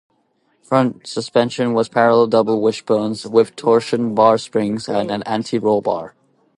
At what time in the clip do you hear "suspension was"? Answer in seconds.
1.05-1.87